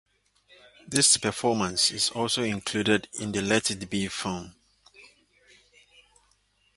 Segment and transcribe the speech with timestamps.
[0.87, 4.55] This performance is also included in the "Let It Be" film.